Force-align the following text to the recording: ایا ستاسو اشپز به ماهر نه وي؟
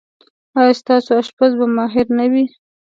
ایا 0.57 0.73
ستاسو 0.79 1.11
اشپز 1.21 1.51
به 1.59 1.65
ماهر 1.75 2.05
نه 2.17 2.25
وي؟ 2.31 2.45